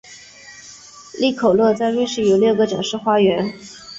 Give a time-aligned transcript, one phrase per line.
[1.19, 3.53] 利口乐在瑞士有六个展示花园。